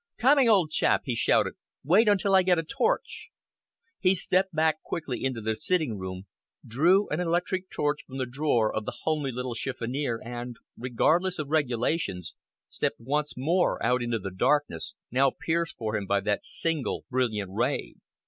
[0.17, 1.53] "Coming, old chap," he shouted.
[1.83, 3.29] "Wait until I get a torch."
[3.99, 4.51] He stepped
[4.83, 6.23] quickly back into the sitting room,
[6.65, 11.49] drew an electric torch from the drawer of the homely little chiffonier and, regardless of
[11.49, 12.33] regulations,
[12.67, 17.51] stepped once more out into the darkness, now pierced for him by that single brilliant
[17.53, 17.93] ray.